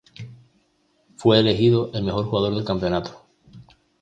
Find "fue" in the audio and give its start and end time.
1.15-1.37